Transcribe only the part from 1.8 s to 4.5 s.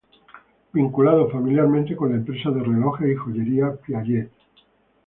con la empresa de relojes y joyería Piaget.